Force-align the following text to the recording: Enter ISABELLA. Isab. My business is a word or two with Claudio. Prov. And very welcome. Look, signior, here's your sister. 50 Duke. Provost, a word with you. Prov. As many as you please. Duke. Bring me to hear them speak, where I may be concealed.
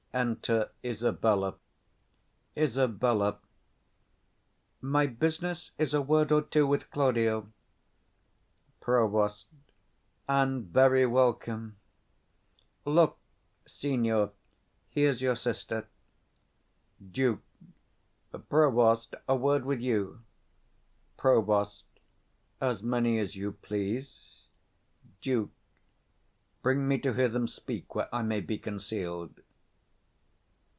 Enter 0.13 0.69
ISABELLA. 0.83 1.55
Isab. 2.57 3.37
My 4.81 5.07
business 5.07 5.71
is 5.77 5.93
a 5.93 6.01
word 6.01 6.33
or 6.33 6.41
two 6.41 6.67
with 6.67 6.91
Claudio. 6.91 7.49
Prov. 8.81 9.45
And 10.27 10.65
very 10.65 11.05
welcome. 11.05 11.77
Look, 12.83 13.19
signior, 13.65 14.31
here's 14.89 15.21
your 15.21 15.37
sister. 15.37 15.87
50 16.99 17.09
Duke. 17.13 17.43
Provost, 18.49 19.15
a 19.29 19.35
word 19.37 19.63
with 19.63 19.79
you. 19.79 20.23
Prov. 21.15 21.69
As 22.59 22.83
many 22.83 23.17
as 23.17 23.37
you 23.37 23.53
please. 23.53 24.41
Duke. 25.21 25.51
Bring 26.61 26.85
me 26.85 26.99
to 26.99 27.13
hear 27.13 27.29
them 27.29 27.47
speak, 27.47 27.95
where 27.95 28.13
I 28.13 28.23
may 28.23 28.41
be 28.41 28.57
concealed. 28.57 29.39